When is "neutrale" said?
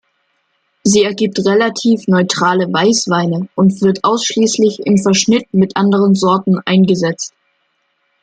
2.07-2.65